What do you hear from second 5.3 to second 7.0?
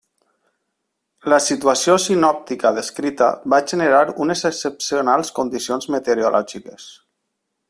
condicions meteorològiques.